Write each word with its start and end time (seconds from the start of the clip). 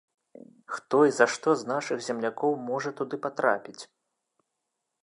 Хто 0.75 0.97
і 1.09 1.13
за 1.17 1.27
што 1.35 1.53
з 1.59 1.69
нашых 1.73 1.97
землякоў 2.09 2.57
можа 2.71 2.89
туды 3.03 3.15
патрапіць? 3.29 3.81